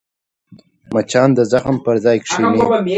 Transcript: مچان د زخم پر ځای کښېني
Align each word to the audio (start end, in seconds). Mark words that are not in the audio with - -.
مچان 0.93 1.29
د 1.37 1.39
زخم 1.51 1.75
پر 1.85 1.95
ځای 2.05 2.17
کښېني 2.23 2.59